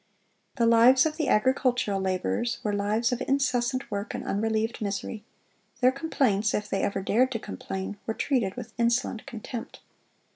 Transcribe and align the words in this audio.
The 0.55 0.65
lives 0.65 1.05
of 1.05 1.17
the 1.17 1.27
agricultural 1.27 2.01
laborers 2.01 2.57
were 2.63 2.73
lives 2.73 3.11
of 3.11 3.21
incessant 3.27 3.91
work 3.91 4.15
and 4.15 4.23
unrelieved 4.25 4.81
misery; 4.81 5.23
their 5.79 5.91
complaints, 5.91 6.55
if 6.55 6.67
they 6.67 6.81
ever 6.81 7.03
dared 7.03 7.31
to 7.33 7.37
complain, 7.37 7.99
were 8.07 8.15
treated 8.15 8.55
with 8.55 8.73
insolent 8.79 9.27
contempt. 9.27 9.79